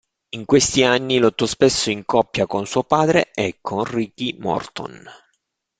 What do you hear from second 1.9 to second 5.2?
in coppia con suo padre e con Ricky Morton.